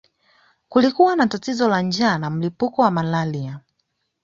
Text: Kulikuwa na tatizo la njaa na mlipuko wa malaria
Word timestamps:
Kulikuwa 0.69 1.15
na 1.15 1.27
tatizo 1.27 1.67
la 1.69 1.81
njaa 1.81 2.17
na 2.17 2.29
mlipuko 2.29 2.81
wa 2.81 2.91
malaria 2.91 3.59